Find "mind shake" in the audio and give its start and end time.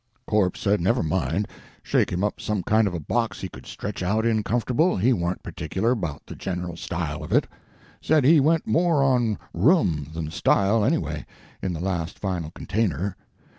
1.03-2.11